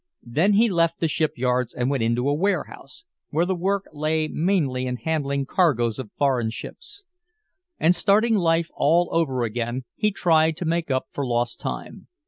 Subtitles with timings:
[0.23, 4.27] '"Then he left the ship yards and went into a warehouse, where the work lay
[4.27, 7.03] mainly in handling cargoes of foreign ships.
[7.79, 12.07] And starting life all over again he tried to make up for lost time.